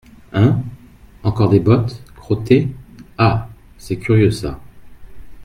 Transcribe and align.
Hein!… 0.33 0.63
encore 1.21 1.49
des 1.49 1.59
bottes!… 1.59 2.01
crottées!… 2.15 2.69
ah! 3.19 3.47
c’est 3.77 3.97
curieux, 3.97 4.31
ça! 4.31 4.59